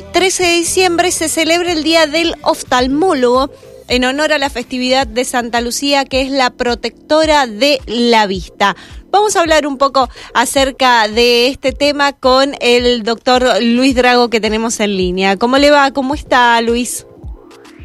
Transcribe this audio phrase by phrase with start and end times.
[0.00, 3.50] hoy, 13 de diciembre, se celebra el Día del Oftalmólogo
[3.88, 8.76] en honor a la festividad de Santa Lucía, que es la protectora de la vista.
[9.10, 14.40] Vamos a hablar un poco acerca de este tema con el doctor Luis Drago que
[14.40, 15.36] tenemos en línea.
[15.36, 15.90] ¿Cómo le va?
[15.90, 17.06] ¿Cómo está, Luis?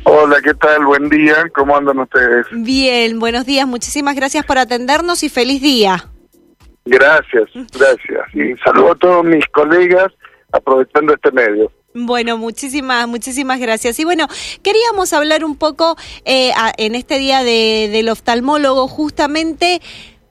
[0.04, 0.86] Hola, ¿qué tal?
[0.86, 1.50] Buen día.
[1.56, 2.46] ¿Cómo andan ustedes?
[2.52, 3.68] Bien, buenos días.
[3.68, 6.06] Muchísimas gracias por atendernos y feliz día.
[6.86, 8.36] Gracias, gracias.
[8.36, 10.14] Y saludo a todos mis colegas
[10.52, 11.72] aprovechando este medio.
[11.98, 13.98] Bueno, muchísimas, muchísimas gracias.
[14.00, 14.28] Y bueno,
[14.62, 19.82] queríamos hablar un poco eh, en este día de, del oftalmólogo, justamente,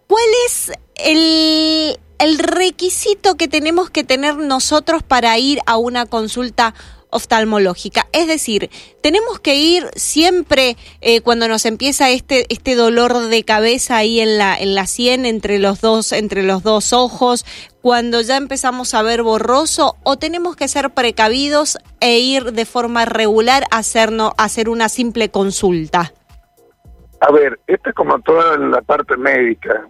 [0.06, 6.74] ¿cuál es el, el requisito que tenemos que tener nosotros para ir a una consulta
[7.14, 8.06] oftalmológica.
[8.12, 8.70] Es decir,
[9.02, 14.36] tenemos que ir siempre eh, cuando nos empieza este, este dolor de cabeza ahí en
[14.36, 17.46] la, en la sien, entre los dos, entre los dos ojos,
[17.80, 23.04] cuando ya empezamos a ver borroso, o tenemos que ser precavidos e ir de forma
[23.04, 26.12] regular a, hacernos, a hacer una simple consulta.
[27.20, 29.86] A ver, esto es como toda la parte médica.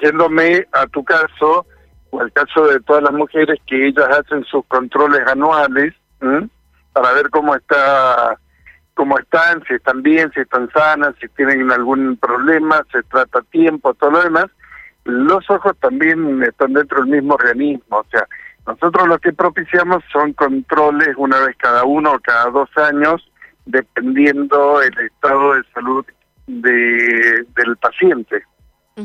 [0.00, 1.66] Yéndome a tu caso,
[2.10, 5.94] o al caso de todas las mujeres que ellas hacen sus controles anuales,
[6.96, 8.38] para ver cómo está
[8.94, 13.42] cómo están, si están bien, si están sanas, si tienen algún problema, se trata a
[13.42, 14.46] tiempo, todo lo demás.
[15.04, 18.26] Los ojos también están dentro del mismo organismo, o sea,
[18.66, 23.30] nosotros lo que propiciamos son controles una vez cada uno o cada dos años,
[23.66, 26.06] dependiendo el estado de salud
[26.46, 28.42] de, del paciente.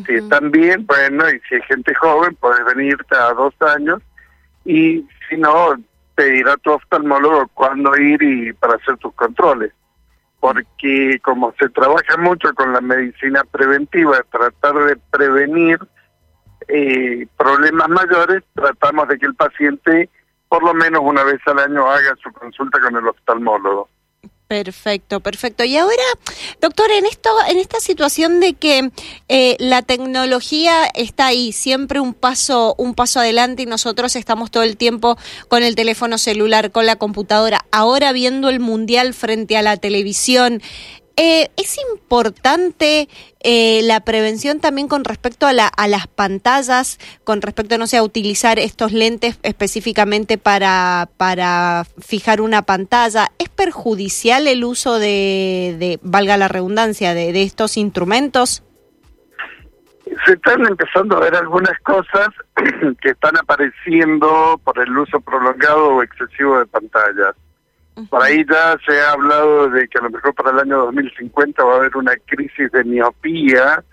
[0.07, 4.01] Si están bien, bueno, y si hay gente joven, puedes venir cada dos años,
[4.63, 5.75] y si no,
[6.21, 9.71] pedir a tu oftalmólogo cuándo ir y para hacer tus controles.
[10.39, 15.79] Porque como se trabaja mucho con la medicina preventiva, tratar de prevenir
[16.67, 20.09] eh, problemas mayores, tratamos de que el paciente
[20.47, 23.89] por lo menos una vez al año haga su consulta con el oftalmólogo.
[24.51, 25.63] Perfecto, perfecto.
[25.63, 26.03] Y ahora,
[26.59, 28.91] doctor, en esto, en esta situación de que
[29.29, 34.63] eh, la tecnología está ahí, siempre un paso, un paso adelante y nosotros estamos todo
[34.63, 35.17] el tiempo
[35.47, 40.61] con el teléfono celular, con la computadora, ahora viendo el mundial frente a la televisión,
[41.17, 43.09] eh, es importante
[43.41, 47.97] eh, la prevención también con respecto a, la, a las pantallas, con respecto, no sé,
[47.97, 51.07] a utilizar estos lentes específicamente para,
[51.99, 53.27] fijar una pantalla.
[53.39, 58.63] ¿Es perjudicial el uso de, de valga la redundancia, de, de estos instrumentos?
[60.25, 62.29] Se están empezando a ver algunas cosas
[63.01, 67.35] que están apareciendo por el uso prolongado o excesivo de pantallas.
[68.09, 71.63] Por ahí ya se ha hablado de que a lo mejor para el año 2050
[71.63, 73.83] va a haber una crisis de miopía,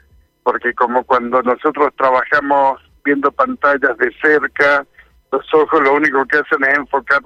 [0.42, 4.86] porque como cuando nosotros trabajamos viendo pantallas de cerca,
[5.32, 7.20] los ojos lo único que hacen es enfocar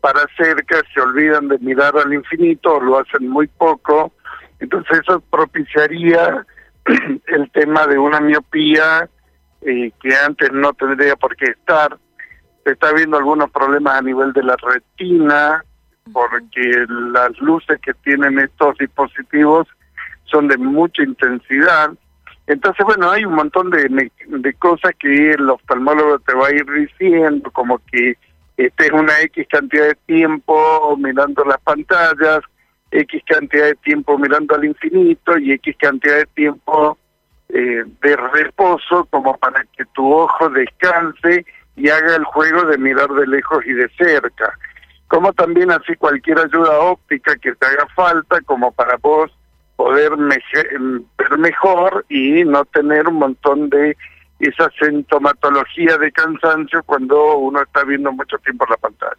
[0.00, 4.12] para cerca, se olvidan de mirar al infinito, lo hacen muy poco,
[4.60, 6.46] entonces eso propiciaría
[7.26, 9.08] el tema de una miopía
[9.60, 11.98] eh, que antes no tendría por qué estar.
[12.64, 15.64] Se está viendo algunos problemas a nivel de la retina,
[16.12, 19.66] porque las luces que tienen estos dispositivos
[20.24, 21.90] son de mucha intensidad.
[22.46, 26.64] Entonces, bueno, hay un montón de, de cosas que el oftalmólogo te va a ir
[26.70, 28.16] diciendo, como que
[28.56, 32.40] estés una X cantidad de tiempo mirando las pantallas,
[32.90, 36.98] X cantidad de tiempo mirando al infinito y X cantidad de tiempo
[37.50, 41.44] eh, de reposo como para que tu ojo descanse
[41.76, 44.58] y haga el juego de mirar de lejos y de cerca
[45.08, 49.30] como también así cualquier ayuda óptica que te haga falta como para vos
[49.76, 53.96] poder ver mejor y no tener un montón de
[54.38, 59.16] esa sintomatología de cansancio cuando uno está viendo mucho tiempo la pantalla.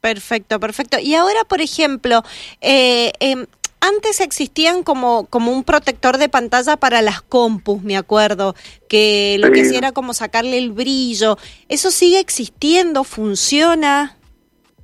[0.00, 0.98] Perfecto, perfecto.
[1.00, 2.22] Y ahora, por ejemplo,
[2.60, 3.46] eh, em,
[3.80, 8.54] antes existían como, como un protector de pantalla para las compus, me acuerdo,
[8.88, 11.38] que lo que hacía era como sacarle el brillo.
[11.68, 13.04] ¿Eso sigue existiendo?
[13.04, 14.16] ¿Funciona?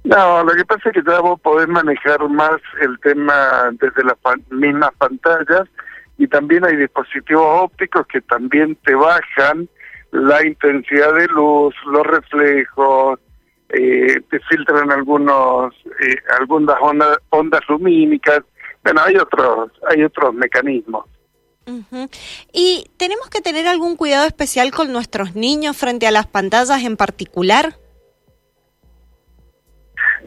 [0.05, 4.17] No, lo que pasa es que ya vos podés manejar más el tema desde las
[4.51, 5.69] mismas pantallas
[6.19, 9.69] y también hay dispositivos ópticos que también te bajan
[10.11, 13.19] la intensidad de luz, los reflejos,
[13.71, 18.41] eh, te filtran algunos eh, algunas ondas, ondas lumínicas.
[18.85, 21.07] Bueno, hay otros hay otros mecanismos.
[22.53, 26.97] ¿Y tenemos que tener algún cuidado especial con nuestros niños frente a las pantallas en
[26.97, 27.77] particular?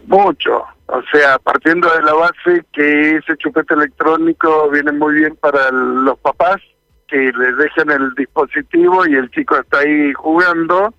[0.08, 0.66] Mucho.
[0.88, 6.18] O sea, partiendo de la base que ese chupete electrónico viene muy bien para los
[6.20, 6.62] papás,
[7.08, 10.94] que les dejan el dispositivo y el chico está ahí jugando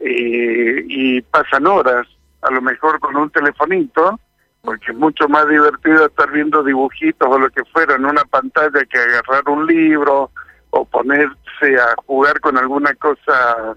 [0.00, 2.06] eh, y pasan horas.
[2.42, 4.20] a lo mejor con un telefonito,
[4.62, 8.84] porque es mucho más divertido estar viendo dibujitos o lo que fuera en una pantalla
[8.88, 10.30] que agarrar un libro
[10.70, 13.76] o ponerse a jugar con alguna cosa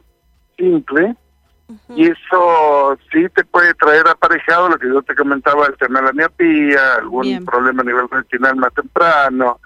[0.58, 1.16] simple.
[1.90, 6.06] Y eso sí te puede traer aparejado lo que yo te comentaba, el tema de
[6.08, 9.60] la miopía, algún problema a nivel retinal más temprano.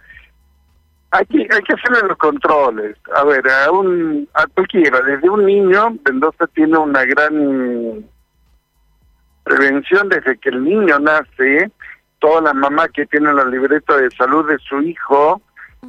[1.11, 2.97] Hay que, hay que hacerle los controles.
[3.13, 8.05] A ver, a, un, a cualquiera, desde un niño, Mendoza tiene una gran
[9.43, 11.71] prevención desde que el niño nace.
[12.19, 15.41] Todas las mamás que tienen la libreta de salud de su hijo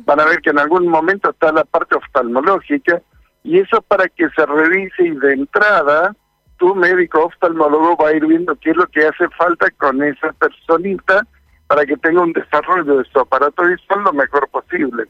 [0.04, 3.00] van a ver que en algún momento está la parte oftalmológica
[3.46, 6.14] y eso para que se revise y de entrada
[6.58, 10.32] tu médico oftalmólogo va a ir viendo qué es lo que hace falta con esa
[10.32, 11.24] personita
[11.68, 15.04] para que tenga un desarrollo de su aparato visual lo mejor posible.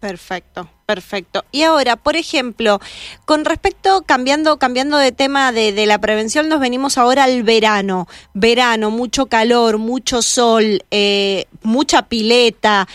[0.00, 1.44] Perfecto, perfecto.
[1.52, 2.80] Y ahora, por ejemplo,
[3.24, 8.06] con respecto, cambiando, cambiando de tema de, la prevención, nos venimos ahora al verano.
[8.32, 12.86] Verano, mucho calor, mucho sol, eh, mucha pileta.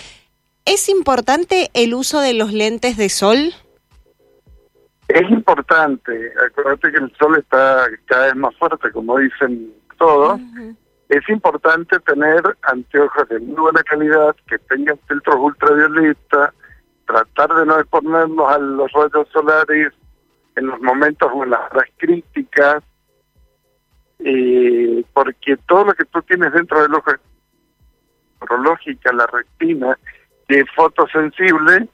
[0.65, 3.53] ¿Es importante el uso de los lentes de sol?
[5.07, 10.39] Es importante, acuérdate que el sol está cada vez más fuerte, como dicen todos.
[11.07, 16.53] Es importante tener anteojos de muy buena calidad, que tengan filtros ultravioleta,
[17.05, 19.93] tratar de no exponernos a los rayos solares
[20.57, 22.83] en los momentos o en las horas críticas,
[24.19, 27.11] eh, porque todo lo que tú tienes dentro del ojo
[28.41, 29.97] neurológica, la retina,
[30.49, 31.87] que es fotosensible,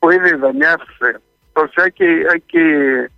[0.00, 1.27] puede dañarse
[1.68, 3.08] sea, hay que, hay que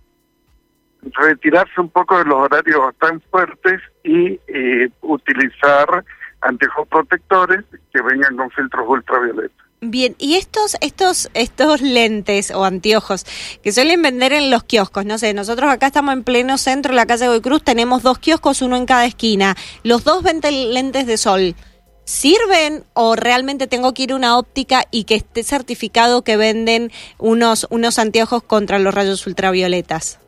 [1.01, 6.03] retirarse un poco de los horarios tan fuertes y eh, utilizar
[6.41, 9.61] anteojos protectores que vengan con filtros ultravioleta.
[9.83, 13.25] Bien, y estos, estos, estos lentes o anteojos
[13.63, 16.97] que suelen vender en los kioscos, no sé, nosotros acá estamos en pleno centro, en
[16.97, 19.55] la calle de Cruz, tenemos dos kioscos, uno en cada esquina.
[19.83, 21.55] Los dos venden lentes de sol.
[22.03, 26.91] ¿Sirven o realmente tengo que ir a una óptica y que esté certificado que venden
[27.17, 30.19] unos, unos anteojos contra los rayos ultravioletas?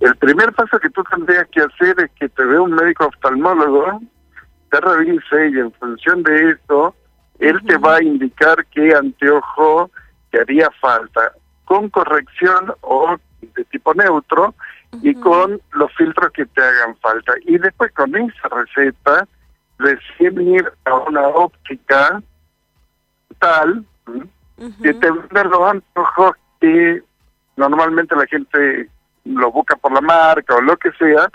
[0.00, 4.00] El primer paso que tú tendrías que hacer es que te vea un médico oftalmólogo,
[4.70, 6.94] te revise y en función de eso,
[7.38, 9.90] él te va a indicar qué anteojo
[10.30, 11.32] te haría falta,
[11.64, 14.54] con corrección o de tipo neutro
[15.02, 17.34] y con los filtros que te hagan falta.
[17.46, 19.26] Y después con esa receta,
[19.78, 22.22] recién ir a una óptica
[23.38, 23.84] tal
[24.82, 27.02] que te venden los antojos que
[27.56, 28.88] normalmente la gente
[29.24, 31.28] lo busca por la marca o lo que sea,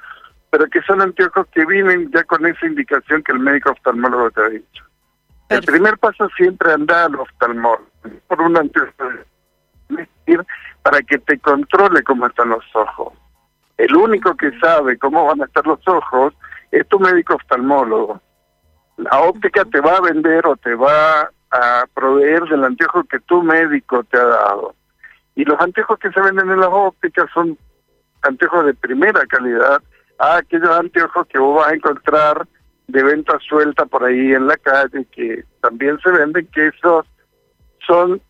[0.49, 4.41] pero que son anteojos que vienen ya con esa indicación que el médico oftalmólogo te
[4.41, 4.85] ha dicho.
[5.49, 7.85] El primer paso siempre anda al oftalmólogo,
[8.27, 8.91] por un anteojo
[10.81, 13.13] para que te controle cómo están los ojos.
[13.77, 16.33] El único que sabe cómo van a estar los ojos
[16.71, 18.21] es tu médico oftalmólogo
[18.97, 23.43] la óptica te va a vender o te va a proveer del anteojo que tu
[23.43, 24.75] médico te ha dado.
[25.35, 27.57] Y los anteojos que se venden en las ópticas son
[28.21, 29.81] anteojos de primera calidad
[30.19, 32.47] a aquellos anteojos que vos vas a encontrar
[32.87, 37.05] de venta suelta por ahí en la calle, que también se venden, que esos
[37.87, 38.21] son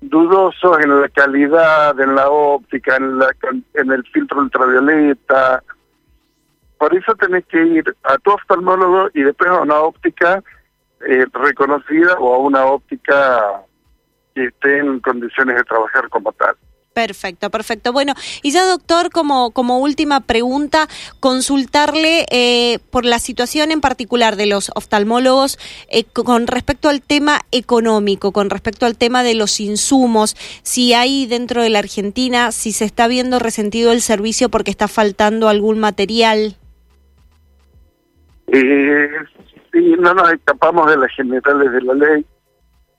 [0.00, 3.28] dudosos en la calidad, en la óptica, en, la,
[3.74, 5.62] en el filtro ultravioleta,
[6.78, 10.42] por eso tenés que ir a tu oftalmólogo y después a una óptica
[11.08, 13.62] eh, reconocida o a una óptica
[14.34, 16.56] que esté en condiciones de trabajar como tal.
[16.96, 17.92] Perfecto, perfecto.
[17.92, 20.88] Bueno, y ya doctor, como, como última pregunta,
[21.20, 25.58] consultarle eh, por la situación en particular de los oftalmólogos
[25.90, 31.26] eh, con respecto al tema económico, con respecto al tema de los insumos, si hay
[31.26, 35.78] dentro de la Argentina, si se está viendo resentido el servicio porque está faltando algún
[35.78, 36.56] material.
[38.48, 39.10] Eh,
[39.72, 42.26] sí, no nos escapamos de las generales de la ley.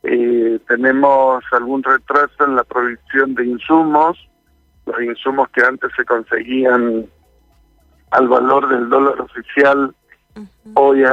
[0.03, 4.17] Eh, tenemos algún retraso en la provisión de insumos.
[4.85, 7.07] Los insumos que antes se conseguían
[8.11, 9.93] al valor del dólar oficial,
[10.75, 11.03] hoy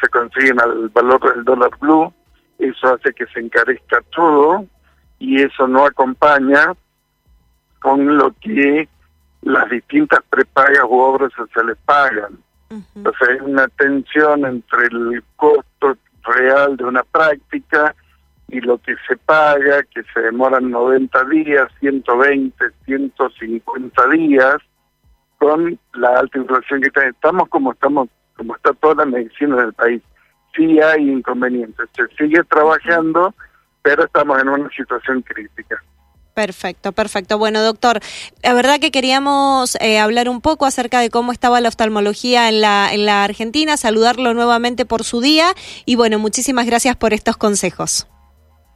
[0.00, 2.12] se consiguen al valor del dólar blue.
[2.58, 4.64] Eso hace que se encarezca todo
[5.18, 6.72] y eso no acompaña
[7.80, 8.88] con lo que
[9.42, 12.43] las distintas prepagas u obras sociales pagan.
[12.94, 17.94] Entonces hay una tensión entre el costo real de una práctica
[18.48, 24.56] y lo que se paga, que se demoran 90 días, 120, 150 días,
[25.38, 27.06] con la alta inflación que está.
[27.06, 30.02] Estamos como estamos, como está toda la medicina del país.
[30.56, 33.34] Sí hay inconvenientes, se sigue trabajando,
[33.82, 35.82] pero estamos en una situación crítica.
[36.34, 37.38] Perfecto, perfecto.
[37.38, 38.00] Bueno, doctor,
[38.42, 42.60] la verdad que queríamos eh, hablar un poco acerca de cómo estaba la oftalmología en
[42.60, 45.54] la, en la Argentina, saludarlo nuevamente por su día
[45.86, 48.08] y bueno, muchísimas gracias por estos consejos.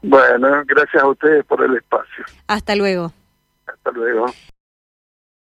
[0.02, 2.24] Bueno, gracias a ustedes por el espacio.
[2.46, 3.12] Hasta luego.
[3.66, 4.26] Hasta luego.